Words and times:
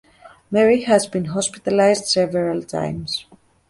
Mary 0.49 0.81
has 0.81 1.05
been 1.05 1.25
hospitalized 1.25 2.05
several 2.05 2.63
times. 2.63 3.25